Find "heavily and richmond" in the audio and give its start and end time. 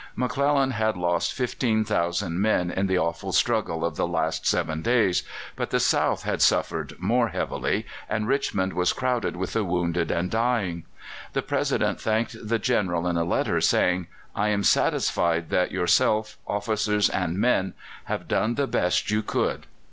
7.27-8.73